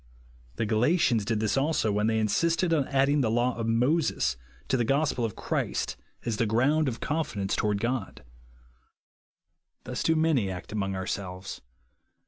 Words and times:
The 0.55 0.65
Gala 0.65 0.89
tians 0.93 1.25
did 1.25 1.39
this 1.39 1.55
also 1.55 1.91
when 1.91 2.07
they 2.07 2.17
insisted 2.17 2.73
on 2.73 2.87
adding 2.87 3.21
the 3.21 3.29
law 3.29 3.55
of 3.55 3.67
Moses 3.67 4.35
to 4.67 4.75
the 4.75 4.83
gospel 4.83 5.23
of 5.23 5.35
Christ 5.35 5.95
as 6.25 6.37
the 6.37 6.47
ground 6.47 6.87
of 6.87 6.99
confidence 6.99 7.55
toward 7.55 7.77
b2 7.77 7.81
18 7.83 7.91
MAN*S 7.93 7.99
OWN 7.99 8.15
CHAEACTER 8.15 8.23
God. 9.85 9.85
Tims 9.85 10.01
do 10.03 10.15
many 10.15 10.49
act 10.49 10.71
among 10.71 10.95
ourselves. 10.95 11.61